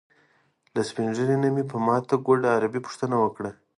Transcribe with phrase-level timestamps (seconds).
[0.75, 3.51] له سپین ږیري نه مې په ماته ګوډه عربي پوښتنه وکړه.